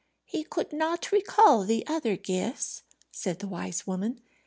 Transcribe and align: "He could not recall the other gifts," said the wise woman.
"He 0.25 0.43
could 0.43 0.73
not 0.73 1.11
recall 1.11 1.63
the 1.63 1.85
other 1.85 2.17
gifts," 2.17 2.81
said 3.11 3.37
the 3.37 3.45
wise 3.47 3.85
woman. 3.85 4.19